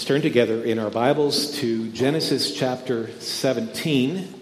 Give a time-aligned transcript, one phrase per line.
[0.00, 4.34] Let's turn together in our Bibles to Genesis chapter 17.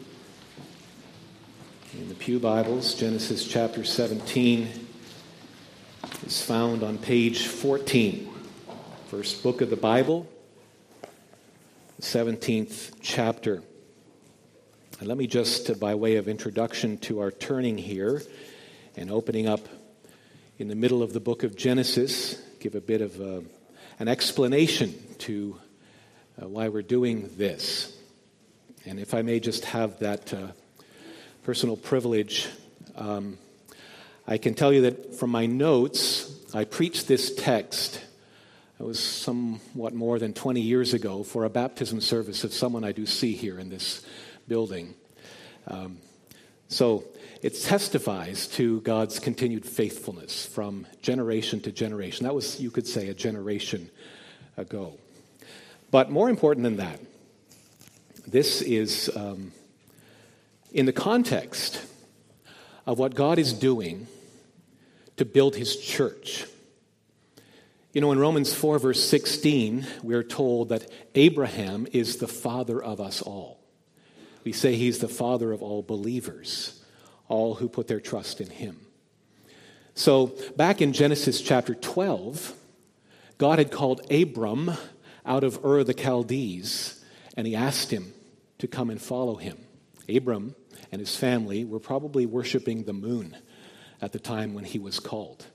[1.95, 4.69] In the Pew Bibles, Genesis chapter 17
[6.25, 8.33] is found on page 14.
[9.09, 10.29] First book of the Bible,
[12.01, 13.61] 17th chapter.
[15.01, 18.23] And let me just, by way of introduction to our turning here
[18.97, 19.69] and opening up
[20.57, 23.41] in the middle of the book of Genesis, give a bit of uh,
[23.99, 25.59] an explanation to
[26.41, 27.97] uh, why we're doing this.
[28.87, 30.49] And if I may just have that uh,
[31.43, 32.49] personal privilege,
[32.97, 33.39] um,
[34.27, 38.01] I can tell you that from my notes, I preached this text.
[38.79, 42.93] It was somewhat more than 20 years ago for a baptism service of someone I
[42.93, 44.07] do see here in this
[44.47, 44.95] building.
[45.67, 45.99] Um,
[46.69, 47.05] so
[47.43, 52.25] it testifies to God's continued faithfulness from generation to generation.
[52.25, 53.91] That was, you could say, a generation
[54.57, 54.95] ago.
[55.91, 57.01] But more important than that,
[58.27, 59.53] this is um,
[60.73, 61.83] in the context
[62.87, 64.07] of what God is doing
[65.17, 66.45] to build his church.
[67.93, 73.01] You know, in Romans 4, verse 16, we're told that Abraham is the father of
[73.01, 73.58] us all.
[74.45, 76.79] We say he's the father of all believers
[77.29, 78.81] all who put their trust in him.
[79.95, 82.55] So, back in Genesis chapter 12,
[83.37, 84.71] God had called Abram
[85.27, 87.05] out of Ur the Chaldees,
[87.37, 88.13] and he asked him
[88.59, 89.59] to come and follow him.
[90.09, 90.55] Abram
[90.91, 93.37] and his family were probably worshiping the moon
[94.01, 95.47] at the time when he was called.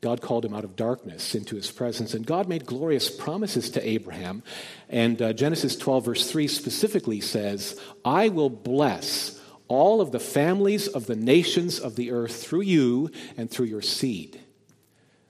[0.00, 3.86] God called him out of darkness into his presence, and God made glorious promises to
[3.86, 4.44] Abraham.
[4.88, 10.86] And uh, Genesis 12, verse 3 specifically says, I will bless all of the families
[10.86, 14.40] of the nations of the earth through you and through your seed.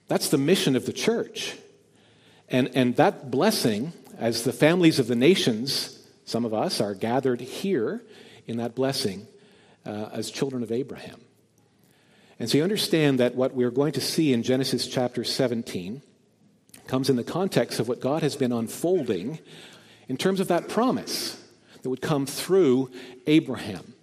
[0.07, 1.57] That's the mission of the church.
[2.49, 7.41] And, and that blessing, as the families of the nations, some of us are gathered
[7.41, 8.03] here
[8.47, 9.27] in that blessing
[9.87, 11.21] uh, as children of Abraham.
[12.39, 16.03] And so you understand that what we're going to see in Genesis chapter 17
[16.87, 19.41] comes in the context of what God has been unfolding
[20.09, 21.43] in terms of that promise
[21.83, 22.91] that would come through
[23.27, 23.95] Abraham.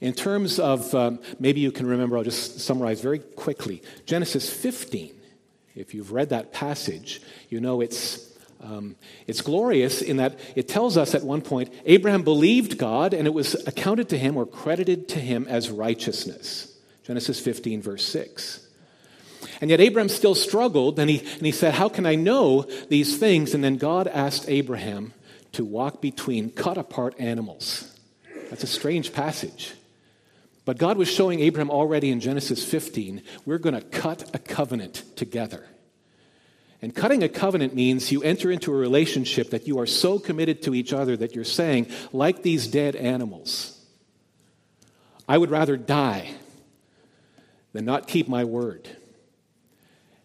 [0.00, 3.82] In terms of, um, maybe you can remember, I'll just summarize very quickly.
[4.06, 5.14] Genesis 15,
[5.74, 7.20] if you've read that passage,
[7.50, 8.96] you know it's, um,
[9.26, 13.34] it's glorious in that it tells us at one point Abraham believed God and it
[13.34, 16.69] was accounted to him or credited to him as righteousness.
[17.10, 18.68] Genesis 15, verse 6.
[19.60, 23.18] And yet Abraham still struggled, and he, and he said, How can I know these
[23.18, 23.52] things?
[23.52, 25.12] And then God asked Abraham
[25.50, 27.98] to walk between cut apart animals.
[28.48, 29.74] That's a strange passage.
[30.64, 35.02] But God was showing Abraham already in Genesis 15, we're going to cut a covenant
[35.16, 35.66] together.
[36.80, 40.62] And cutting a covenant means you enter into a relationship that you are so committed
[40.62, 43.84] to each other that you're saying, like these dead animals,
[45.28, 46.36] I would rather die
[47.72, 48.88] than not keep my word.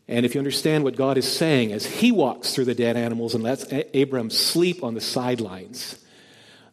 [0.08, 3.34] And if you understand what God is saying as he walks through the dead animals
[3.34, 6.00] and lets Abram sleep on the sidelines,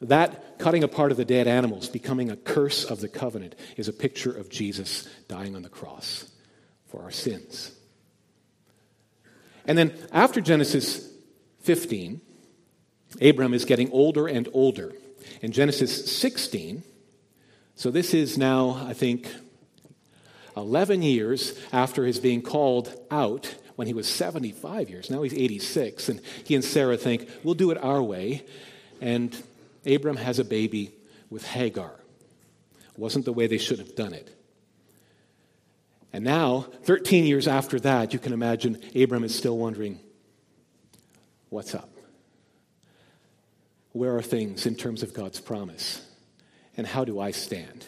[0.03, 3.93] that cutting apart of the dead animals, becoming a curse of the covenant, is a
[3.93, 6.31] picture of Jesus dying on the cross
[6.89, 7.73] for our sins.
[9.65, 11.09] And then after Genesis
[11.61, 12.21] 15,
[13.21, 14.93] Abram is getting older and older.
[15.41, 16.83] In Genesis 16,
[17.77, 19.29] so this is now, I think,
[20.57, 25.11] 11 years after his being called out when he was 75 years.
[25.11, 26.09] Now he's 86.
[26.09, 28.45] And he and Sarah think, we'll do it our way.
[29.01, 29.37] And
[29.87, 30.93] Abram has a baby
[31.31, 31.93] with Hagar.
[32.97, 34.37] Wasn't the way they should have done it.
[36.13, 39.99] And now, 13 years after that, you can imagine Abram is still wondering
[41.49, 41.89] what's up?
[43.93, 46.07] Where are things in terms of God's promise?
[46.77, 47.87] And how do I stand?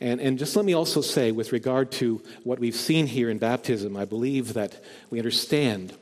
[0.00, 3.38] And, and just let me also say, with regard to what we've seen here in
[3.38, 5.94] baptism, I believe that we understand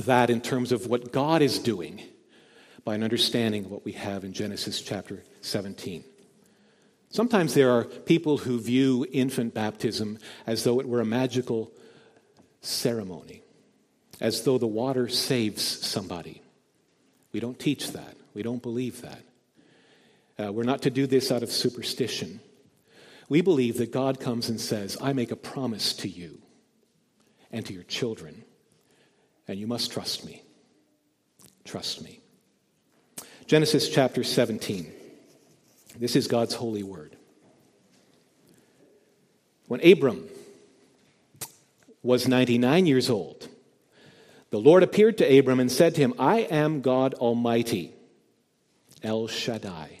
[0.00, 2.02] that in terms of what God is doing
[2.84, 6.04] by an understanding of what we have in Genesis chapter 17.
[7.10, 11.72] Sometimes there are people who view infant baptism as though it were a magical
[12.60, 13.42] ceremony,
[14.20, 16.42] as though the water saves somebody.
[17.32, 18.16] We don't teach that.
[18.34, 19.22] We don't believe that.
[20.38, 22.40] Uh, we're not to do this out of superstition.
[23.28, 26.40] We believe that God comes and says, I make a promise to you
[27.50, 28.44] and to your children,
[29.48, 30.42] and you must trust me.
[31.64, 32.20] Trust me.
[33.46, 34.92] Genesis chapter 17.
[35.98, 37.16] This is God's holy word.
[39.66, 40.28] When Abram
[42.02, 43.48] was 99 years old,
[44.50, 47.92] the Lord appeared to Abram and said to him, I am God Almighty,
[49.02, 50.00] El Shaddai.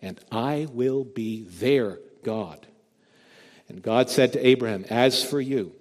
[0.00, 2.66] and I will be their God.
[3.68, 5.72] And God said to Abraham, As for you,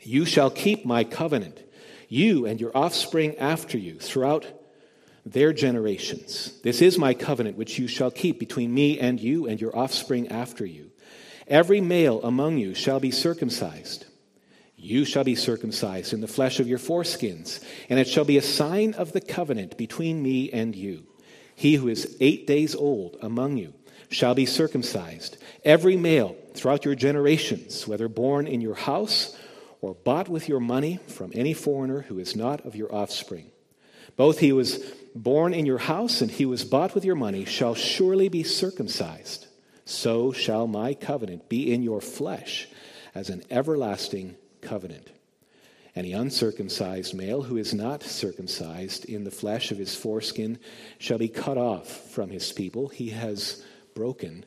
[0.00, 1.62] you shall keep my covenant,
[2.08, 4.46] you and your offspring after you, throughout
[5.26, 6.58] their generations.
[6.62, 10.28] This is my covenant which you shall keep between me and you and your offspring
[10.28, 10.90] after you.
[11.46, 14.06] Every male among you shall be circumcised.
[14.76, 18.42] You shall be circumcised in the flesh of your foreskins, and it shall be a
[18.42, 21.07] sign of the covenant between me and you.
[21.58, 23.74] He who is eight days old among you
[24.10, 29.36] shall be circumcised, every male throughout your generations, whether born in your house
[29.80, 33.50] or bought with your money from any foreigner who is not of your offspring.
[34.16, 34.78] Both he was
[35.16, 39.48] born in your house and he was bought with your money shall surely be circumcised.
[39.84, 42.68] So shall my covenant be in your flesh
[43.16, 45.10] as an everlasting covenant.
[45.96, 50.58] Any uncircumcised male who is not circumcised in the flesh of his foreskin
[50.98, 52.88] shall be cut off from his people.
[52.88, 53.64] He has
[53.94, 54.44] broken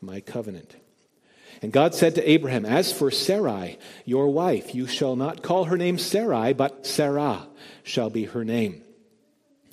[0.00, 0.76] my covenant.
[1.62, 5.76] And God said to Abraham, As for Sarai, your wife, you shall not call her
[5.76, 7.46] name Sarai, but Sarah
[7.82, 8.82] shall be her name.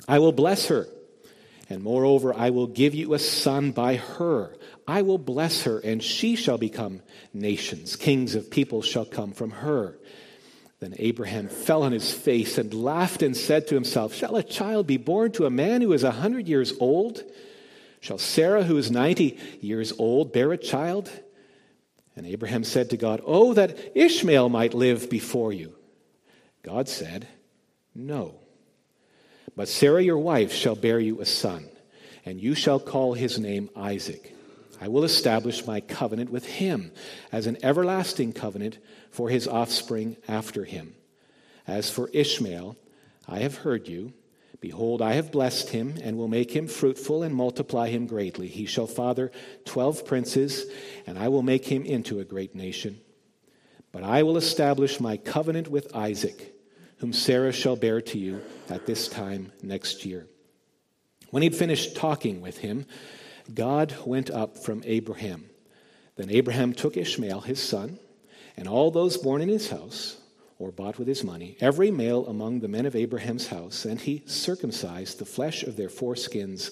[0.07, 0.87] I will bless her,
[1.69, 4.55] and moreover, I will give you a son by her.
[4.87, 7.01] I will bless her, and she shall become
[7.33, 7.95] nations.
[7.95, 9.97] Kings of people shall come from her.
[10.81, 14.87] Then Abraham fell on his face and laughed and said to himself, Shall a child
[14.87, 17.23] be born to a man who is a hundred years old?
[17.99, 21.09] Shall Sarah, who is ninety years old, bear a child?
[22.15, 25.75] And Abraham said to God, Oh, that Ishmael might live before you.
[26.63, 27.27] God said,
[27.93, 28.39] No.
[29.55, 31.69] But Sarah, your wife, shall bear you a son,
[32.25, 34.35] and you shall call his name Isaac.
[34.81, 36.91] I will establish my covenant with him
[37.31, 38.79] as an everlasting covenant
[39.11, 40.95] for his offspring after him.
[41.67, 42.75] As for Ishmael,
[43.27, 44.13] I have heard you.
[44.59, 48.47] Behold, I have blessed him and will make him fruitful and multiply him greatly.
[48.47, 49.31] He shall father
[49.65, 50.65] twelve princes,
[51.05, 52.99] and I will make him into a great nation.
[53.91, 56.55] But I will establish my covenant with Isaac,
[56.97, 60.27] whom Sarah shall bear to you at this time next year.
[61.29, 62.85] When he'd finished talking with him,
[63.53, 65.49] God went up from Abraham.
[66.15, 67.99] Then Abraham took Ishmael, his son,
[68.57, 70.17] and all those born in his house,
[70.59, 74.23] or bought with his money, every male among the men of Abraham's house, and he
[74.27, 76.71] circumcised the flesh of their foreskins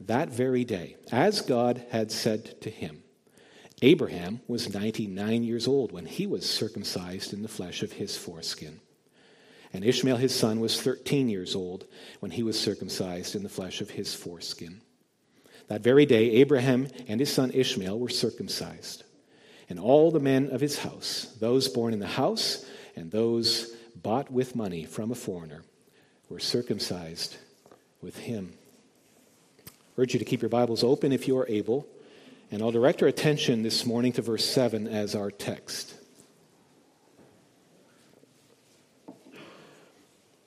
[0.00, 3.02] that very day, as God had said to him.
[3.82, 8.80] Abraham was 99 years old when he was circumcised in the flesh of his foreskin.
[9.72, 11.86] And Ishmael his son was 13 years old
[12.18, 14.82] when he was circumcised in the flesh of his foreskin.
[15.70, 19.04] That very day, Abraham and his son Ishmael were circumcised.
[19.68, 24.32] And all the men of his house, those born in the house and those bought
[24.32, 25.62] with money from a foreigner,
[26.28, 27.36] were circumcised
[28.02, 28.52] with him.
[29.68, 29.70] I
[30.02, 31.86] urge you to keep your Bibles open if you are able,
[32.50, 35.94] and I'll direct our attention this morning to verse 7 as our text.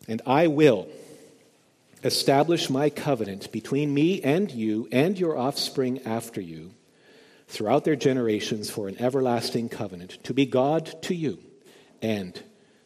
[0.05, 0.89] And I will
[2.03, 6.73] establish my covenant between me and you and your offspring after you
[7.47, 11.39] throughout their generations for an everlasting covenant to be God to you
[12.01, 12.41] and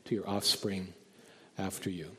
[0.06, 0.94] to your offspring
[1.58, 2.12] after you.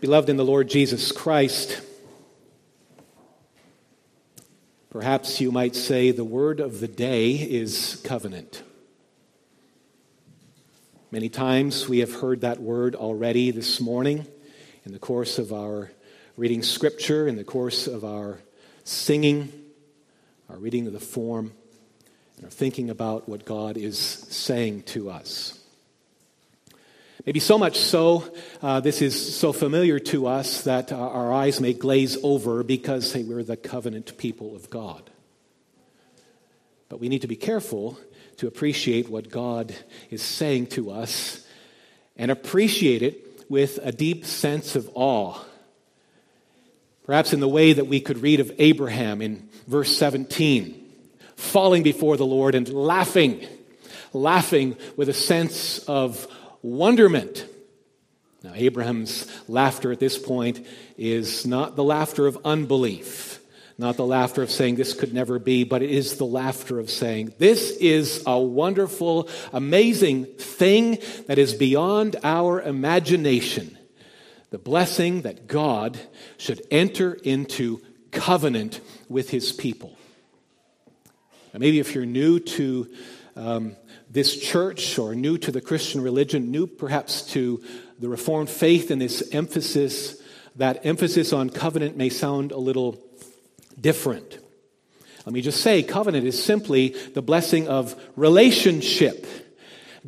[0.00, 1.80] Beloved in the Lord Jesus Christ,
[4.90, 8.62] perhaps you might say the word of the day is covenant.
[11.10, 14.26] Many times we have heard that word already this morning
[14.84, 15.90] in the course of our
[16.36, 18.40] reading scripture, in the course of our
[18.84, 19.50] singing,
[20.50, 21.52] our reading of the form,
[22.36, 25.58] and our thinking about what God is saying to us.
[27.24, 31.58] Maybe so much so, uh, this is so familiar to us that uh, our eyes
[31.58, 35.08] may glaze over because, we're the covenant people of God.
[36.88, 37.98] But we need to be careful
[38.38, 39.74] to appreciate what God
[40.10, 41.46] is saying to us
[42.16, 45.38] and appreciate it with a deep sense of awe.
[47.04, 50.84] Perhaps in the way that we could read of Abraham in verse 17,
[51.36, 53.46] falling before the Lord and laughing,
[54.12, 56.26] laughing with a sense of
[56.62, 57.46] wonderment.
[58.42, 60.66] Now, Abraham's laughter at this point
[60.96, 63.37] is not the laughter of unbelief,
[63.78, 66.90] not the laughter of saying this could never be, but it is the laughter of
[66.90, 73.78] saying this is a wonderful, amazing thing that is beyond our imagination.
[74.50, 75.96] The blessing that God
[76.38, 77.80] should enter into
[78.10, 79.96] covenant with his people.
[81.54, 82.88] Maybe if you're new to
[83.36, 83.76] um,
[84.10, 87.62] this church or new to the Christian religion, new perhaps to
[87.98, 90.20] the Reformed faith and this emphasis,
[90.56, 93.07] that emphasis on covenant may sound a little
[93.80, 94.38] different.
[95.26, 99.26] Let me just say covenant is simply the blessing of relationship.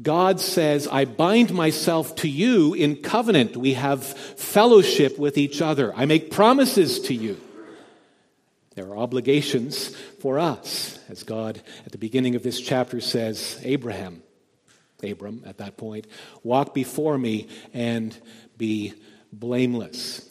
[0.00, 3.56] God says, I bind myself to you in covenant.
[3.56, 5.94] We have fellowship with each other.
[5.94, 7.38] I make promises to you.
[8.76, 14.22] There are obligations for us, as God at the beginning of this chapter says, Abraham,
[15.02, 16.06] Abram at that point,
[16.42, 18.16] walk before me and
[18.56, 18.94] be
[19.32, 20.26] blameless.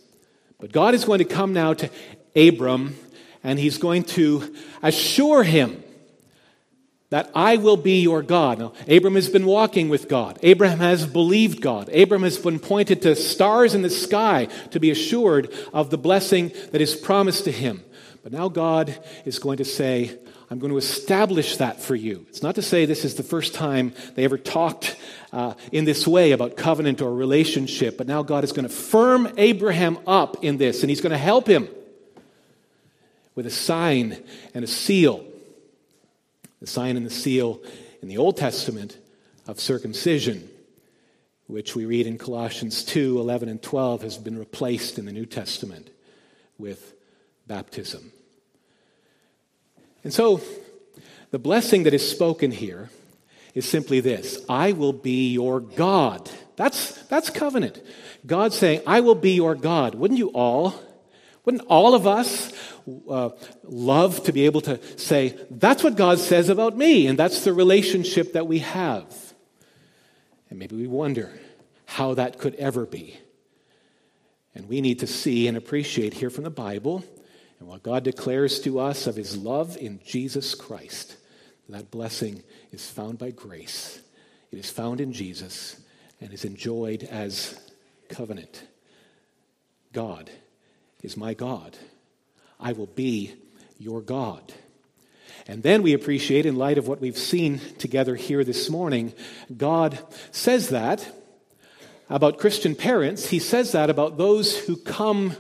[0.60, 1.90] But God is going to come now to
[2.36, 2.96] Abram
[3.44, 5.84] and he's going to assure him
[7.10, 8.60] that I will be your God.
[8.60, 10.38] Now, Abram has been walking with God.
[10.44, 11.90] Abraham has believed God.
[11.90, 16.52] Abram has been pointed to stars in the sky to be assured of the blessing
[16.72, 17.84] that is promised to him.
[18.22, 20.20] But now God is going to say,
[20.52, 22.26] I'm going to establish that for you.
[22.30, 24.96] It's not to say this is the first time they ever talked
[25.32, 29.32] uh, in this way about covenant or relationship, but now God is going to firm
[29.38, 31.70] Abraham up in this, and he's going to help him
[33.40, 34.22] with a sign
[34.54, 35.26] and a seal.
[36.60, 37.62] The sign and the seal
[38.02, 38.98] in the Old Testament
[39.48, 40.50] of circumcision,
[41.48, 45.26] which we read in Colossians 2 11 and 12, has been replaced in the New
[45.26, 45.90] Testament
[46.58, 46.94] with
[47.48, 48.12] baptism.
[50.04, 50.42] And so,
[51.32, 52.90] the blessing that is spoken here
[53.56, 56.30] is simply this I will be your God.
[56.58, 57.82] That's, that's covenant.
[58.26, 59.96] God saying, I will be your God.
[59.96, 60.76] Wouldn't you all?
[61.46, 62.52] Wouldn't all of us
[63.10, 63.30] uh,
[63.64, 67.54] love to be able to say, that's what God says about me, and that's the
[67.54, 69.34] relationship that we have?
[70.50, 71.32] And maybe we wonder
[71.86, 73.18] how that could ever be.
[74.56, 77.04] And we need to see and appreciate here from the Bible
[77.60, 81.18] and what God declares to us of his love in Jesus Christ.
[81.70, 84.02] That blessing is found by grace,
[84.52, 85.80] it is found in Jesus,
[86.20, 87.60] and is enjoyed as
[88.10, 88.64] covenant.
[89.94, 90.30] God
[91.04, 91.78] is my God.
[92.60, 93.34] I will be
[93.78, 94.54] your God.
[95.48, 99.14] And then we appreciate, in light of what we've seen together here this morning,
[99.56, 99.98] God
[100.32, 101.08] says that
[102.10, 103.30] about Christian parents.
[103.30, 105.36] He says that about those who come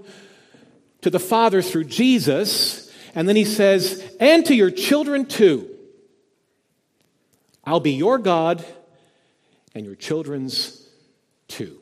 [1.01, 2.91] to the Father through Jesus.
[3.13, 5.69] And then he says, and to your children too.
[7.63, 8.65] I'll be your God
[9.75, 10.87] and your children's
[11.47, 11.79] too.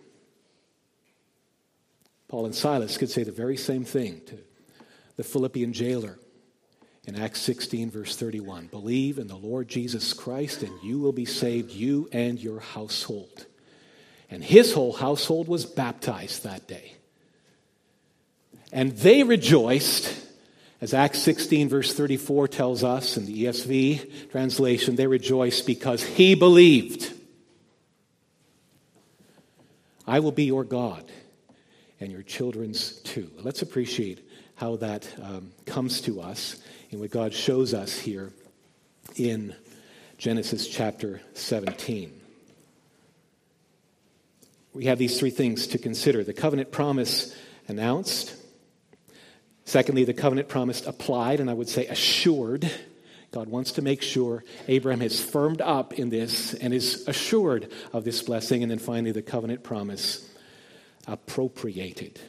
[2.27, 4.37] Paul and Silas could say the very same thing to
[5.17, 6.17] the Philippian jailer
[7.05, 8.67] in Acts 16, verse 31.
[8.67, 13.47] Believe in the Lord Jesus Christ, and you will be saved, you and your household.
[14.29, 16.93] And his whole household was baptized that day.
[18.71, 20.13] And they rejoiced,
[20.81, 26.35] as Acts 16, verse 34 tells us in the ESV translation, they rejoiced because he
[26.35, 27.13] believed.
[30.05, 31.09] I will be your God
[31.99, 33.31] and your children's too.
[33.39, 34.26] Let's appreciate
[34.57, 36.61] how that um, comes to us
[36.91, 38.33] and what God shows us here
[39.15, 39.55] in
[40.17, 42.11] Genesis chapter 17.
[44.73, 47.35] We have these three things to consider the covenant promise
[47.67, 48.35] announced,
[49.65, 52.69] secondly, the covenant promise applied, and I would say assured.
[53.31, 58.05] God wants to make sure Abraham has firmed up in this and is assured of
[58.05, 58.63] this blessing.
[58.63, 60.27] And then finally, the covenant promise
[61.05, 62.19] appropriated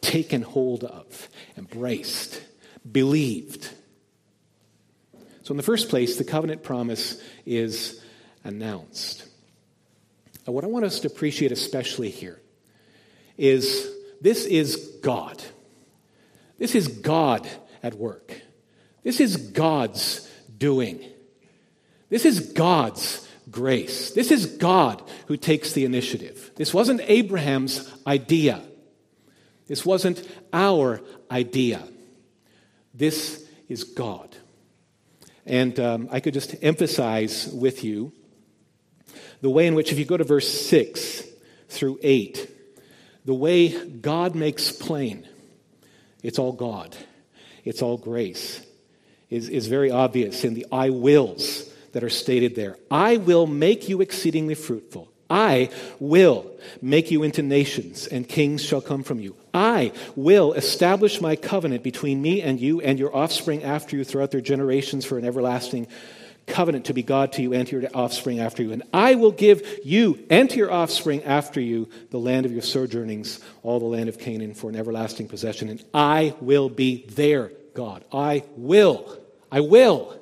[0.00, 2.42] taken hold of, embraced,
[2.90, 3.70] believed.
[5.42, 8.02] So, in the first place, the covenant promise is
[8.44, 9.24] announced.
[10.46, 12.40] Now, what I want us to appreciate especially here
[13.36, 13.88] is
[14.20, 15.42] this is God.
[16.58, 17.48] This is God
[17.82, 18.32] at work.
[19.02, 21.00] This is God's doing.
[22.08, 24.10] This is God's grace.
[24.10, 26.50] This is God who takes the initiative.
[26.56, 28.62] This wasn't Abraham's idea.
[29.68, 31.82] This wasn't our idea.
[32.94, 34.34] This is God.
[35.46, 38.12] And um, I could just emphasize with you
[39.40, 41.22] the way in which, if you go to verse 6
[41.68, 42.50] through 8,
[43.24, 45.26] the way God makes plain,
[46.22, 46.96] it's all God,
[47.64, 48.64] it's all grace,
[49.30, 52.76] is, is very obvious in the I wills that are stated there.
[52.90, 55.10] I will make you exceedingly fruitful.
[55.30, 55.70] I
[56.00, 59.36] will make you into nations, and kings shall come from you.
[59.58, 64.30] I will establish my covenant between me and you and your offspring after you throughout
[64.30, 65.88] their generations for an everlasting
[66.46, 68.70] covenant to be God to you and to your offspring after you.
[68.70, 72.62] And I will give you and to your offspring after you the land of your
[72.62, 75.68] sojournings, all the land of Canaan, for an everlasting possession.
[75.68, 78.04] And I will be their God.
[78.12, 79.18] I will.
[79.50, 80.16] I will.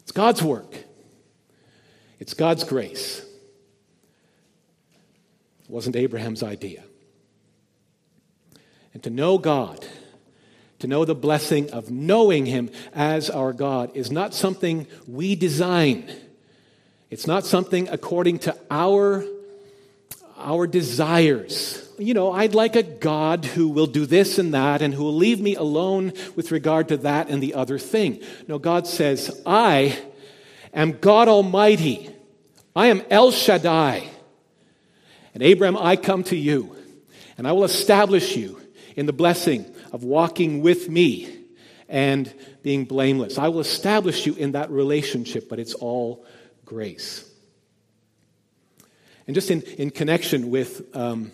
[0.00, 0.74] It's God's work,
[2.18, 3.24] it's God's grace.
[5.62, 6.82] It wasn't Abraham's idea.
[8.92, 9.86] And to know God
[10.80, 16.10] to know the blessing of knowing Him as our God is not something we design.
[17.10, 19.24] It's not something according to our,
[20.38, 21.86] our desires.
[21.98, 25.14] You know, I'd like a God who will do this and that and who will
[25.14, 28.22] leave me alone with regard to that and the other thing.
[28.48, 29.98] No, God says, I
[30.72, 32.08] am God Almighty.
[32.74, 34.08] I am El Shaddai.
[35.34, 36.74] And Abraham, I come to you,
[37.36, 38.59] and I will establish you
[39.00, 41.26] in the blessing of walking with me
[41.88, 42.30] and
[42.62, 43.38] being blameless.
[43.38, 46.26] I will establish you in that relationship, but it's all
[46.66, 47.26] grace.
[49.26, 51.32] And just in, in connection with um,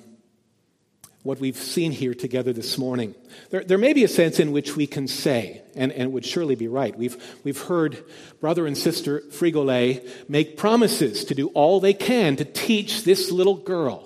[1.25, 3.17] what we've seen here together this morning,
[3.51, 6.55] there, there may be a sense in which we can say, and, and would surely
[6.55, 7.99] be right, we've, we've heard
[8.41, 13.57] brother and sister Frigole make promises to do all they can to teach this little
[13.57, 14.06] girl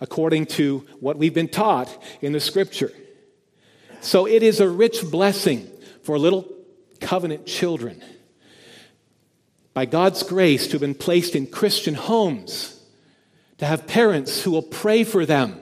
[0.00, 2.92] according to what we've been taught in the scripture.
[4.00, 5.68] So it is a rich blessing
[6.02, 6.48] for little
[7.00, 8.02] covenant children.
[9.74, 12.82] By God's grace, to have been placed in Christian homes,
[13.58, 15.60] to have parents who will pray for them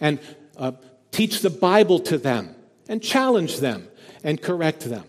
[0.00, 0.20] and
[0.56, 0.72] uh,
[1.10, 2.54] teach the Bible to them
[2.88, 3.88] and challenge them
[4.22, 5.04] and correct them.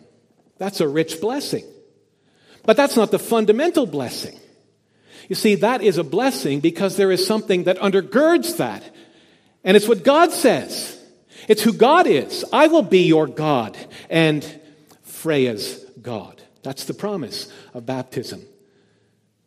[0.58, 1.66] That's a rich blessing.
[2.64, 4.40] But that's not the fundamental blessing.
[5.32, 8.84] You see, that is a blessing because there is something that undergirds that.
[9.64, 11.02] And it's what God says.
[11.48, 12.44] It's who God is.
[12.52, 13.78] I will be your God
[14.10, 14.44] and
[15.04, 16.44] Freya's God.
[16.64, 18.46] That's the promise of baptism.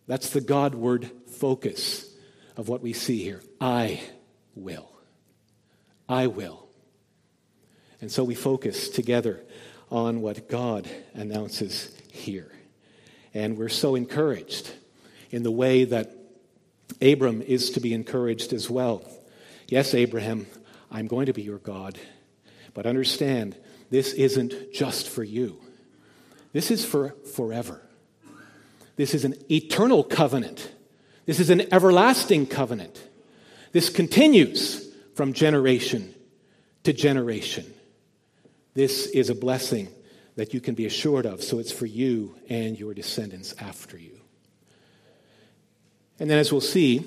[0.06, 2.10] That's the Godward focus
[2.56, 3.42] of what we see here.
[3.60, 4.00] I
[4.54, 4.90] will.
[6.08, 6.66] I will.
[8.00, 9.38] And so we focus together
[9.90, 12.50] on what God announces here.
[13.34, 14.72] And we're so encouraged
[15.34, 16.12] in the way that
[17.02, 19.02] Abram is to be encouraged as well.
[19.66, 20.46] Yes, Abraham,
[20.92, 21.98] I'm going to be your God,
[22.72, 23.56] but understand
[23.90, 25.60] this isn't just for you,
[26.52, 27.80] this is for forever.
[28.94, 30.72] This is an eternal covenant.
[31.26, 33.02] This is an everlasting covenant.
[33.72, 36.14] This continues from generation
[36.84, 37.74] to generation.
[38.74, 39.88] This is a blessing
[40.36, 44.20] that you can be assured of, so it's for you and your descendants after you.
[46.18, 47.04] And then, as we'll see,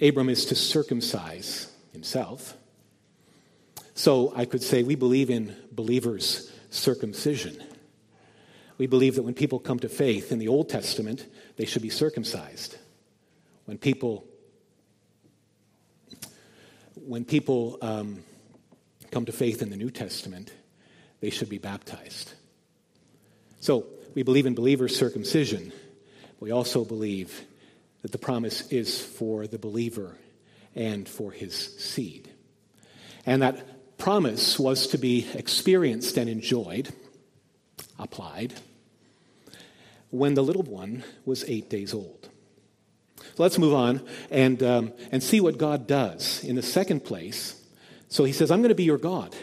[0.00, 2.56] Abram is to circumcise himself.
[3.94, 7.62] So I could say we believe in believers' circumcision.
[8.78, 11.90] We believe that when people come to faith in the Old Testament, they should be
[11.90, 12.76] circumcised.
[13.66, 14.24] When people,
[16.96, 18.24] when people um,
[19.10, 20.52] come to faith in the New Testament,
[21.20, 22.32] they should be baptized.
[23.60, 25.72] So we believe in believers' circumcision.
[26.40, 27.44] We also believe
[28.02, 30.16] that the promise is for the believer
[30.74, 32.30] and for his seed.
[33.24, 36.92] And that promise was to be experienced and enjoyed,
[37.98, 38.54] applied,
[40.10, 42.28] when the little one was eight days old.
[43.18, 47.58] So let's move on and, um, and see what God does in the second place.
[48.08, 49.34] So he says, I'm going to be your God.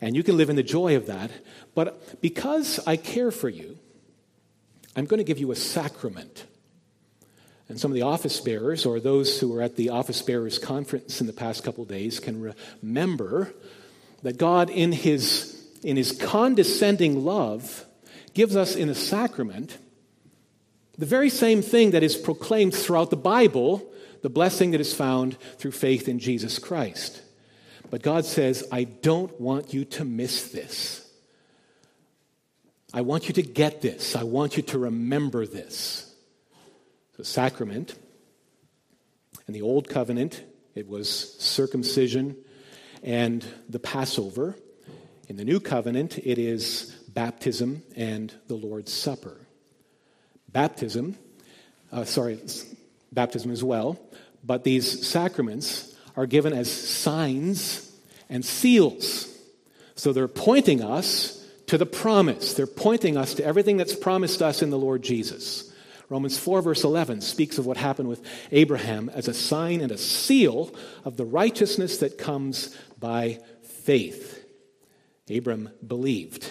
[0.00, 1.30] And you can live in the joy of that.
[1.74, 3.78] But because I care for you,
[4.96, 6.44] I'm going to give you a sacrament
[7.70, 11.20] and some of the office bearers, or those who were at the office bearers conference
[11.20, 12.52] in the past couple days, can
[12.82, 13.54] remember
[14.24, 17.86] that God, in his, in his condescending love,
[18.34, 19.78] gives us in a sacrament
[20.98, 23.88] the very same thing that is proclaimed throughout the Bible,
[24.22, 27.22] the blessing that is found through faith in Jesus Christ.
[27.88, 31.08] But God says, I don't want you to miss this.
[32.92, 34.16] I want you to get this.
[34.16, 36.09] I want you to remember this.
[37.20, 37.98] So, sacrament.
[39.46, 40.42] In the Old Covenant,
[40.74, 42.34] it was circumcision
[43.02, 44.56] and the Passover.
[45.28, 49.36] In the New Covenant, it is baptism and the Lord's Supper.
[50.48, 51.18] Baptism,
[51.92, 52.40] uh, sorry,
[53.12, 54.00] baptism as well,
[54.42, 57.92] but these sacraments are given as signs
[58.30, 59.28] and seals.
[59.94, 62.54] So they're pointing us to the promise.
[62.54, 65.69] They're pointing us to everything that's promised us in the Lord Jesus.
[66.10, 68.20] Romans 4, verse 11, speaks of what happened with
[68.50, 74.44] Abraham as a sign and a seal of the righteousness that comes by faith.
[75.30, 76.50] Abram believed.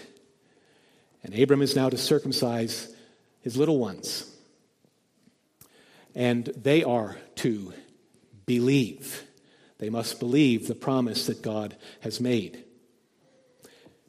[1.24, 2.96] And Abram is now to circumcise
[3.42, 4.34] his little ones.
[6.16, 7.74] And they are to
[8.46, 9.24] believe.
[9.78, 12.64] They must believe the promise that God has made.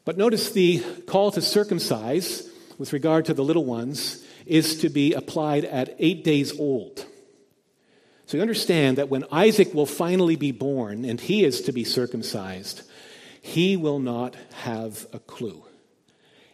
[0.05, 5.15] But notice the call to circumcise with regard to the little ones is to be
[5.15, 7.07] applied at eight days old.
[8.27, 11.85] So you understand that when Isaac will finally be born and he is to be
[11.85, 12.83] circumcised,
[13.41, 15.65] he will not have a clue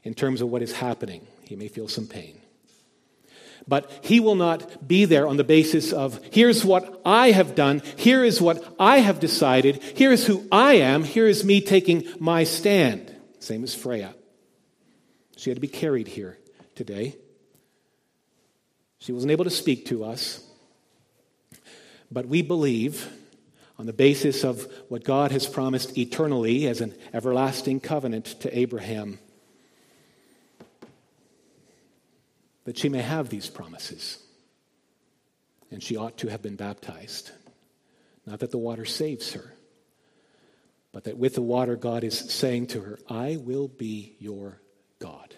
[0.05, 1.27] in terms of what is happening.
[1.43, 2.41] He may feel some pain.
[3.69, 7.83] But he will not be there on the basis of, here's what I have done,
[7.97, 12.07] here is what I have decided, here is who I am, here is me taking
[12.21, 13.15] my stand.
[13.41, 14.15] Same as Freya.
[15.37, 16.39] She had to be carried here
[16.75, 17.17] today.
[19.07, 20.45] She wasn't able to speak to us.
[22.11, 23.09] But we believe,
[23.79, 29.21] on the basis of what God has promised eternally as an everlasting covenant to Abraham,
[32.65, 34.19] that she may have these promises.
[35.71, 37.31] And she ought to have been baptized.
[38.27, 39.55] Not that the water saves her,
[40.91, 44.61] but that with the water, God is saying to her, I will be your
[44.99, 45.33] God.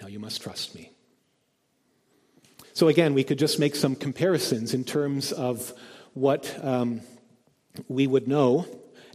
[0.00, 0.93] Now you must trust me.
[2.74, 5.72] So, again, we could just make some comparisons in terms of
[6.12, 7.02] what um,
[7.86, 8.66] we would know.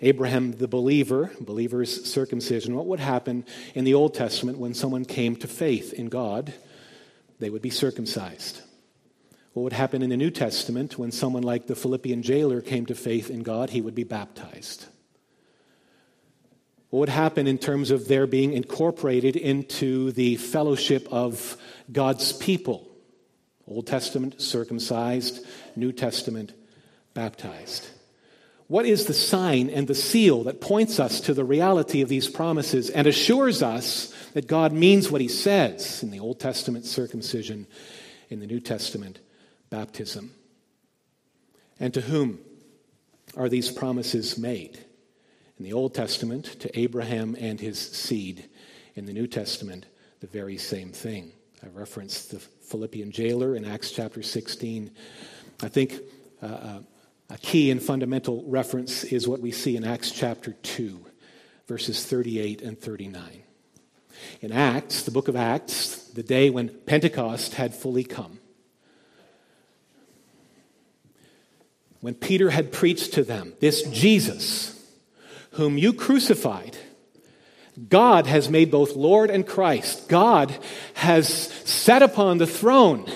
[0.02, 3.46] Abraham, the believer, believer's circumcision, what would happen
[3.76, 6.54] in the Old Testament when someone came to faith in God?
[7.40, 8.62] They would be circumcised.
[9.52, 12.96] What would happen in the New Testament when someone like the Philippian jailer came to
[12.96, 13.72] faith in God?
[13.72, 14.86] He would be baptized.
[16.92, 21.58] What would happen in terms of their being incorporated into the fellowship of
[21.92, 22.89] God's people?
[23.70, 26.54] Old Testament, circumcised, New Testament,
[27.14, 27.88] baptized.
[28.68, 32.28] What is the sign and the seal that points us to the reality of these
[32.28, 37.66] promises and assures us that God means what he says in the Old Testament, circumcision,
[38.30, 39.20] in the New Testament,
[39.72, 40.34] baptism?
[41.80, 42.40] And to whom
[43.36, 44.78] are these promises made?
[45.58, 48.50] In the Old Testament, to Abraham and his seed.
[48.96, 49.88] In the New Testament,
[50.20, 51.32] the very same thing.
[51.62, 54.92] I referenced the Philippian jailer in Acts chapter 16.
[55.62, 56.00] I think
[56.42, 56.80] uh, uh,
[57.30, 61.06] a key and fundamental reference is what we see in Acts chapter 2,
[61.68, 63.44] verses 38 and 39.
[64.42, 68.40] In Acts, the book of Acts, the day when Pentecost had fully come,
[72.00, 74.82] when Peter had preached to them, this Jesus,
[75.52, 76.78] whom you crucified,
[77.88, 80.10] God has made both Lord and Christ.
[80.10, 80.58] God
[80.96, 83.10] has sat upon the throne.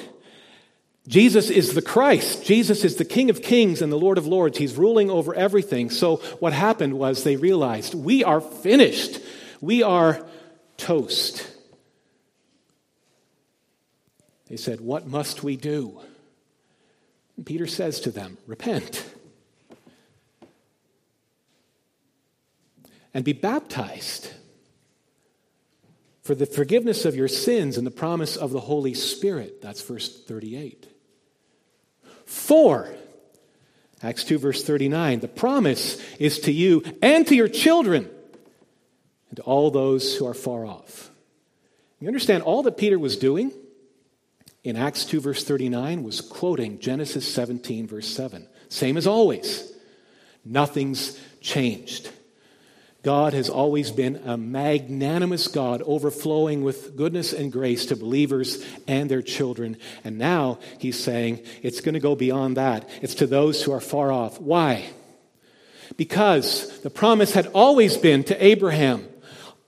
[1.08, 2.46] Jesus is the Christ.
[2.46, 4.58] Jesus is the King of Kings and the Lord of Lords.
[4.58, 5.90] He's ruling over everything.
[5.90, 9.20] So, what happened was they realized we are finished.
[9.60, 10.26] We are
[10.78, 11.50] toast.
[14.48, 16.00] They said, What must we do?
[17.36, 19.04] And Peter says to them, Repent.
[23.14, 24.34] and be baptized
[26.24, 29.62] for the forgiveness of your sins and the promise of the Holy Spirit.
[29.62, 30.88] That's verse 38.
[32.26, 32.94] Four,
[34.02, 38.10] Acts 2, verse 39, the promise is to you and to your children
[39.30, 41.12] and to all those who are far off.
[42.00, 43.52] You understand all that Peter was doing
[44.64, 48.48] in Acts 2, verse 39 was quoting Genesis 17, verse 7.
[48.70, 49.72] Same as always.
[50.46, 52.10] Nothing's changed.
[53.04, 59.12] God has always been a magnanimous God, overflowing with goodness and grace to believers and
[59.12, 59.78] their children.
[60.04, 62.90] And now he's saying it's going to go beyond that.
[63.02, 64.40] It's to those who are far off.
[64.40, 64.86] Why?
[65.98, 69.10] Because the promise had always been to Abraham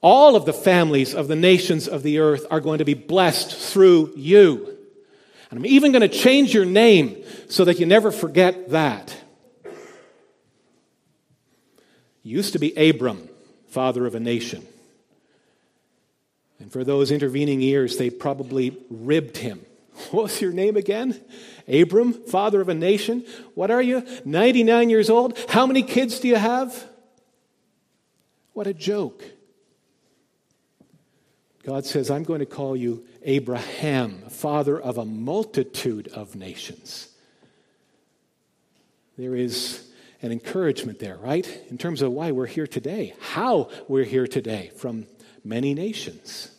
[0.06, 3.56] all of the families of the nations of the earth are going to be blessed
[3.56, 4.78] through you.
[5.50, 9.15] And I'm even going to change your name so that you never forget that.
[12.25, 13.29] Used to be Abram,
[13.67, 14.65] father of a nation.
[16.59, 19.63] And for those intervening years, they probably ribbed him.
[20.11, 21.21] What's your name again?
[21.67, 23.25] Abram, father of a nation?
[23.53, 24.05] What are you?
[24.25, 25.38] 99 years old?
[25.49, 26.89] How many kids do you have?
[28.53, 29.23] What a joke.
[31.63, 37.09] God says, I'm going to call you Abraham, father of a multitude of nations.
[39.17, 39.88] There is
[40.25, 41.47] an encouragement there, right?
[41.69, 45.05] In terms of why we're here today, how we're here today from
[45.43, 46.49] many nations.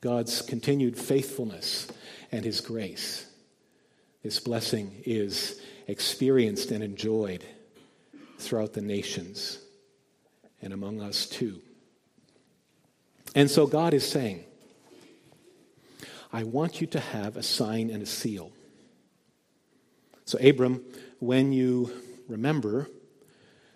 [0.00, 1.88] God's continued faithfulness
[2.30, 3.26] and his grace.
[4.22, 7.44] This blessing is experienced and enjoyed
[8.38, 9.58] throughout the nations
[10.62, 11.60] and among us too.
[13.34, 14.44] And so God is saying,
[16.32, 18.52] I want you to have a sign and a seal.
[20.26, 20.84] So, Abram,
[21.20, 21.92] when you
[22.28, 22.88] remember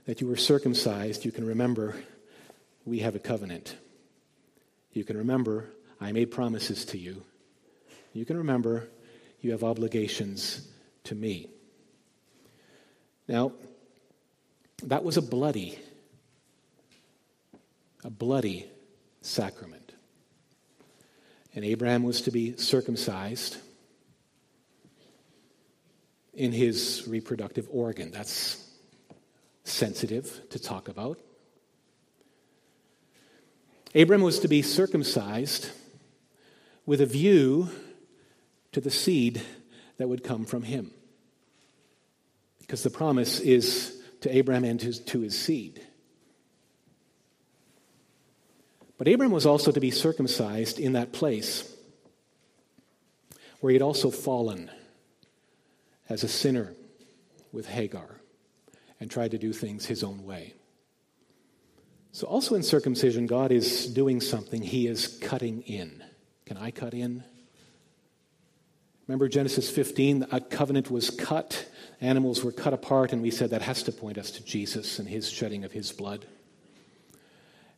[0.06, 1.94] that you were circumcised, you can remember
[2.84, 3.76] we have a covenant.
[4.92, 5.66] You can remember
[6.00, 7.22] I made promises to you.
[8.12, 8.88] You can remember
[9.40, 10.66] you have obligations
[11.04, 11.48] to me.
[13.28, 13.52] Now,
[14.82, 15.78] that was a bloody,
[18.02, 18.66] a bloody
[19.22, 19.92] sacrament.
[21.54, 23.58] And Abraham was to be circumcised
[26.36, 28.10] in his reproductive organ.
[28.10, 28.64] That's
[29.64, 31.18] sensitive to talk about.
[33.94, 35.70] Abram was to be circumcised
[36.84, 37.68] with a view
[38.72, 39.40] to the seed
[39.98, 40.90] that would come from him.
[42.60, 45.80] Because the promise is to Abram and to his seed.
[48.98, 51.70] But Abram was also to be circumcised in that place
[53.60, 54.70] where he had also fallen
[56.08, 56.74] as a sinner
[57.52, 58.20] with Hagar
[59.00, 60.54] and tried to do things his own way.
[62.12, 64.62] So, also in circumcision, God is doing something.
[64.62, 66.02] He is cutting in.
[66.46, 67.24] Can I cut in?
[69.08, 70.28] Remember Genesis 15?
[70.30, 71.66] A covenant was cut,
[72.00, 75.08] animals were cut apart, and we said that has to point us to Jesus and
[75.08, 76.24] his shedding of his blood.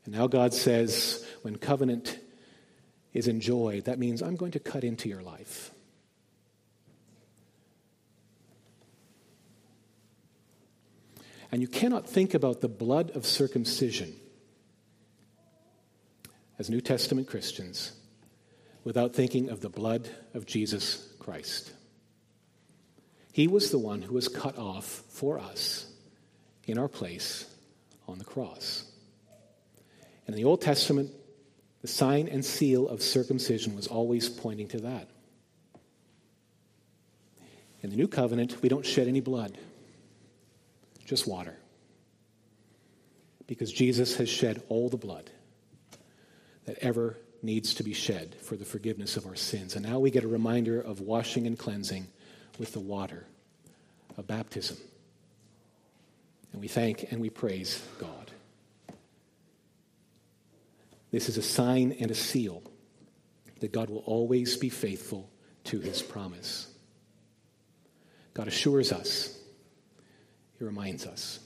[0.04, 2.18] And now God says, when covenant
[3.12, 5.72] is enjoyed, that means I'm going to cut into your life.
[11.56, 14.14] And you cannot think about the blood of circumcision
[16.58, 17.92] as New Testament Christians
[18.84, 21.72] without thinking of the blood of Jesus Christ.
[23.32, 25.90] He was the one who was cut off for us
[26.66, 27.46] in our place
[28.06, 28.84] on the cross.
[30.26, 31.10] And in the Old Testament,
[31.80, 35.08] the sign and seal of circumcision was always pointing to that.
[37.80, 39.56] In the New Covenant, we don't shed any blood,
[41.06, 41.56] just water.
[43.46, 45.30] Because Jesus has shed all the blood
[46.64, 49.76] that ever needs to be shed for the forgiveness of our sins.
[49.76, 52.08] And now we get a reminder of washing and cleansing
[52.58, 53.24] with the water
[54.16, 54.76] of baptism.
[56.52, 58.32] And we thank and we praise God.
[61.12, 62.62] This is a sign and a seal
[63.60, 65.30] that God will always be faithful
[65.64, 66.68] to his promise.
[68.34, 69.35] God assures us,
[70.58, 71.40] he reminds us.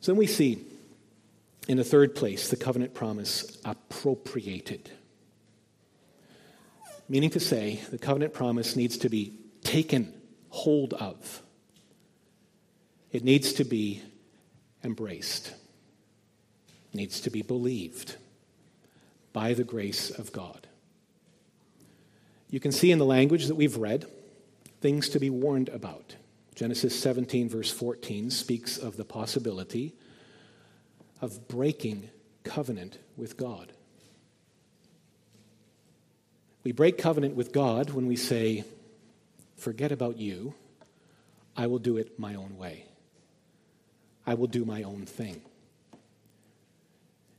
[0.00, 0.64] So then we see
[1.66, 4.90] in the third place, the covenant promise appropriated.
[7.08, 10.12] Meaning to say, the covenant promise needs to be taken
[10.50, 11.42] hold of,
[13.12, 14.02] it needs to be
[14.82, 18.16] embraced, it needs to be believed
[19.32, 20.66] by the grace of God.
[22.50, 24.06] You can see in the language that we've read
[24.80, 26.14] things to be warned about.
[26.54, 29.94] Genesis 17, verse 14, speaks of the possibility
[31.20, 32.10] of breaking
[32.44, 33.72] covenant with God.
[36.62, 38.64] We break covenant with God when we say,
[39.56, 40.54] Forget about you,
[41.56, 42.86] I will do it my own way.
[44.26, 45.42] I will do my own thing.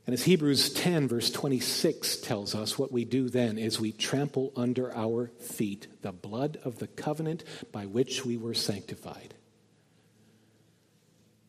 [0.06, 4.52] And as Hebrews 10, verse 26 tells us, what we do then is we trample
[4.54, 7.42] under our feet the blood of the covenant
[7.72, 9.34] by which we were sanctified.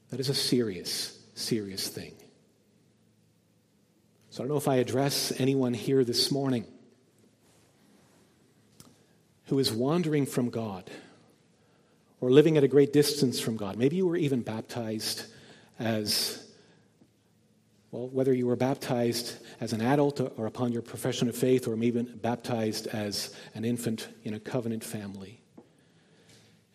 [0.09, 2.15] That is a serious, serious thing.
[4.31, 6.65] So I don't know if I address anyone here this morning
[9.45, 10.89] who is wandering from God
[12.21, 13.77] or living at a great distance from God.
[13.77, 15.25] Maybe you were even baptized
[15.77, 16.43] as,
[17.97, 21.75] well, whether you were baptized as an adult or upon your profession of faith, or
[21.75, 25.41] maybe baptized as an infant in a covenant family.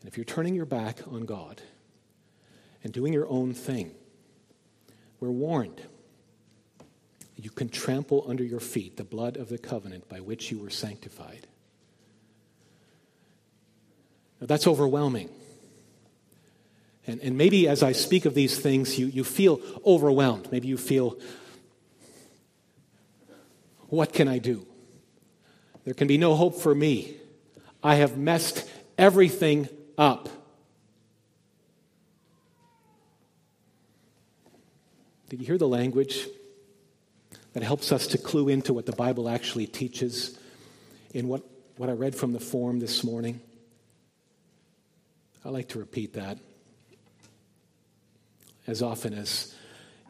[0.01, 1.63] And if you're turning your back on God
[2.83, 3.93] and doing your own thing,
[5.21, 5.81] we're warned
[7.37, 10.71] You can trample under your feet the blood of the covenant by which you were
[10.71, 11.47] sanctified.
[14.41, 15.31] Now, that's overwhelming.
[17.07, 20.51] And, and maybe as I speak of these things, you, you feel overwhelmed.
[20.53, 21.19] Maybe you feel,
[23.89, 24.67] what can I do?
[25.85, 27.17] There can be no hope for me.
[27.83, 30.29] I have messed everything up.
[35.29, 36.29] Did you hear the language
[37.55, 40.39] that helps us to clue into what the Bible actually teaches
[41.15, 41.43] in what,
[41.79, 43.41] what I read from the form this morning?
[45.45, 46.39] I like to repeat that
[48.67, 49.55] as often as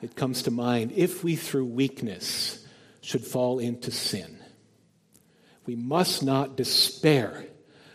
[0.02, 0.92] it comes to mind.
[0.94, 2.66] If we through weakness
[3.00, 4.38] should fall into sin,
[5.66, 7.44] we must not despair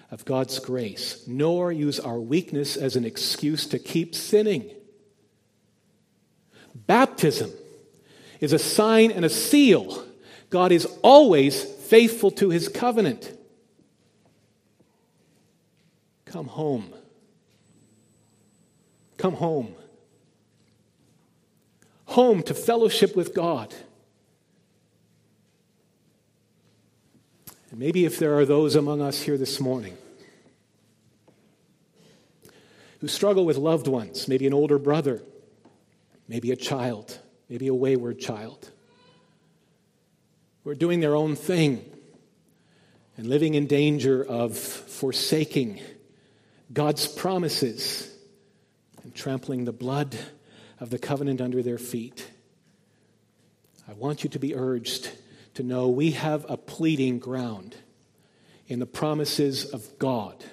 [0.09, 4.69] of God's grace, nor use our weakness as an excuse to keep sinning.
[6.73, 7.51] Baptism
[8.39, 10.05] is a sign and a seal.
[10.49, 13.33] God is always faithful to his covenant.
[16.25, 16.93] Come home.
[19.17, 19.75] Come home.
[22.07, 23.73] Home to fellowship with God.
[27.69, 29.97] And maybe if there are those among us here this morning
[32.99, 35.21] who struggle with loved ones, maybe an older brother,
[36.27, 38.71] maybe a child, maybe a wayward child,
[40.63, 41.85] who are doing their own thing
[43.17, 45.79] and living in danger of forsaking
[46.71, 48.11] God's promises
[49.03, 50.17] and trampling the blood
[50.79, 52.29] of the covenant under their feet.
[53.87, 55.11] I want you to be urged
[55.55, 57.75] to know we have a pleading ground
[58.67, 60.43] in the promises of God.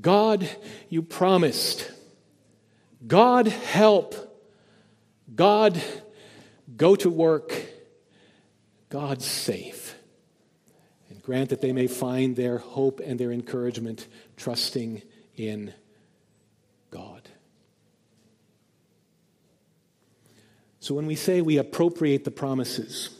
[0.00, 0.48] God,
[0.88, 1.90] you promised.
[3.06, 4.14] God, help.
[5.34, 5.82] God,
[6.76, 7.52] go to work.
[8.88, 9.94] God, save.
[11.08, 15.02] And grant that they may find their hope and their encouragement trusting
[15.36, 15.72] in
[16.90, 17.28] God.
[20.82, 23.10] So when we say we appropriate the promises,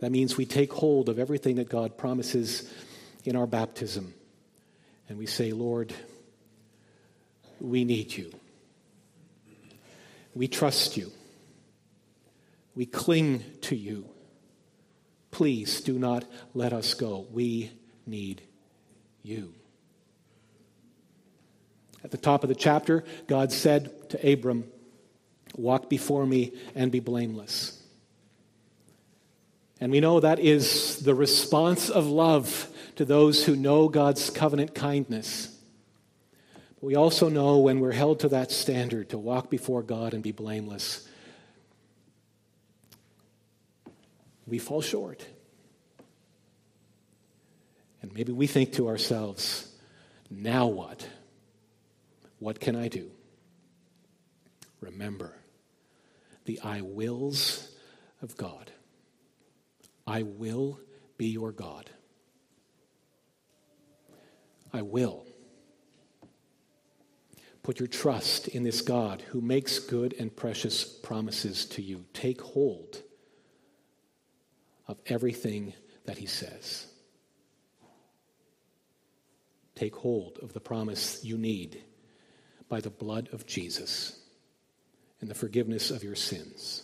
[0.00, 2.70] that means we take hold of everything that God promises
[3.24, 4.12] in our baptism.
[5.08, 5.94] And we say, Lord,
[7.60, 8.30] we need you.
[10.34, 11.12] We trust you.
[12.74, 14.04] We cling to you.
[15.30, 17.26] Please do not let us go.
[17.32, 17.72] We
[18.06, 18.42] need
[19.22, 19.54] you.
[22.04, 24.70] At the top of the chapter, God said to Abram,
[25.56, 27.80] Walk before me and be blameless.
[29.80, 34.74] And we know that is the response of love to those who know God's covenant
[34.74, 35.54] kindness.
[36.76, 40.22] But we also know when we're held to that standard to walk before God and
[40.22, 41.06] be blameless,
[44.46, 45.26] we fall short.
[48.02, 49.70] And maybe we think to ourselves,
[50.30, 51.06] now what?
[52.38, 53.10] What can I do?
[54.80, 55.34] Remember
[56.44, 57.70] the I wills
[58.22, 58.70] of God.
[60.06, 60.78] I will
[61.16, 61.90] be your God.
[64.72, 65.24] I will.
[67.62, 72.04] Put your trust in this God who makes good and precious promises to you.
[72.12, 73.02] Take hold
[74.86, 75.72] of everything
[76.04, 76.86] that he says.
[79.74, 81.82] Take hold of the promise you need
[82.68, 84.23] by the blood of Jesus
[85.24, 86.82] and the forgiveness of your sins.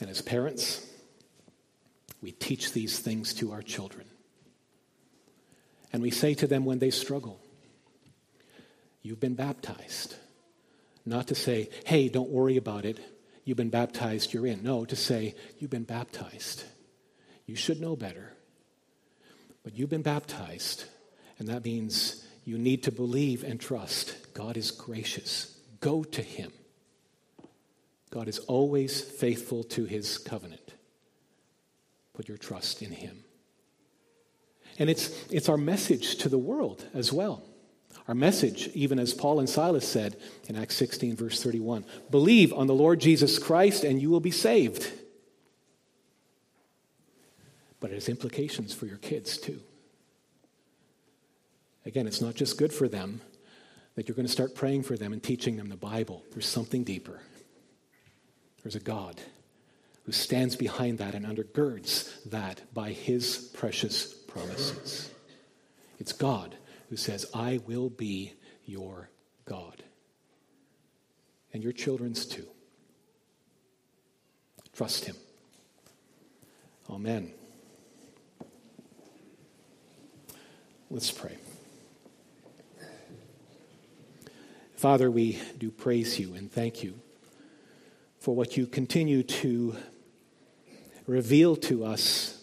[0.00, 0.86] And as parents,
[2.22, 4.06] we teach these things to our children.
[5.92, 7.40] And we say to them when they struggle,
[9.02, 10.14] You've been baptized.
[11.04, 13.00] Not to say, Hey, don't worry about it.
[13.44, 14.62] You've been baptized, you're in.
[14.62, 16.62] No, to say, You've been baptized.
[17.44, 18.34] You should know better.
[19.64, 20.84] But you've been baptized,
[21.40, 24.32] and that means you need to believe and trust.
[24.32, 25.58] God is gracious.
[25.80, 26.52] Go to Him.
[28.14, 30.74] God is always faithful to His covenant.
[32.12, 33.24] Put your trust in Him.
[34.78, 37.42] And it's, it's our message to the world as well.
[38.06, 40.16] Our message, even as Paul and Silas said
[40.48, 44.30] in Acts 16, verse 31 believe on the Lord Jesus Christ and you will be
[44.30, 44.92] saved.
[47.80, 49.60] But it has implications for your kids too.
[51.84, 53.22] Again, it's not just good for them
[53.96, 56.22] that you're going to start praying for them and teaching them the Bible.
[56.30, 57.20] There's something deeper.
[58.64, 59.20] There's a God
[60.04, 65.10] who stands behind that and undergirds that by his precious promises.
[66.00, 66.56] It's God
[66.88, 68.32] who says, I will be
[68.64, 69.10] your
[69.44, 69.84] God.
[71.52, 72.46] And your children's too.
[74.72, 75.16] Trust Him.
[76.90, 77.32] Amen.
[80.90, 81.36] Let's pray.
[84.74, 86.98] Father, we do praise you and thank you
[88.24, 89.76] for what you continue to
[91.06, 92.42] reveal to us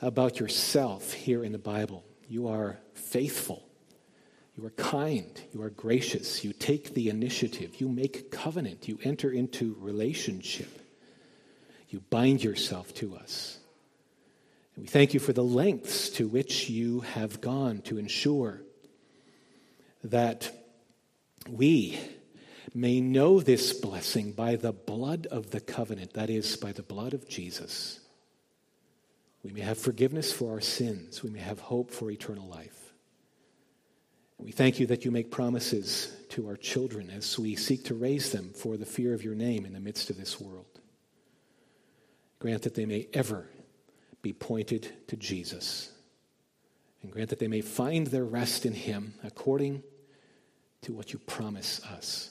[0.00, 2.02] about yourself here in the Bible.
[2.30, 3.62] You are faithful.
[4.56, 5.38] You are kind.
[5.52, 6.42] You are gracious.
[6.44, 7.78] You take the initiative.
[7.78, 8.88] You make covenant.
[8.88, 10.80] You enter into relationship.
[11.90, 13.58] You bind yourself to us.
[14.76, 18.62] And we thank you for the lengths to which you have gone to ensure
[20.04, 20.50] that
[21.50, 21.98] we
[22.78, 27.12] may know this blessing by the blood of the covenant, that is, by the blood
[27.12, 28.00] of Jesus.
[29.42, 32.92] We may have forgiveness for our sins, we may have hope for eternal life.
[34.38, 38.30] We thank you that you make promises to our children as we seek to raise
[38.30, 40.66] them for the fear of your name in the midst of this world.
[42.38, 43.48] Grant that they may ever
[44.22, 45.90] be pointed to Jesus.
[47.02, 49.82] And grant that they may find their rest in him according
[50.82, 52.30] to what you promise us.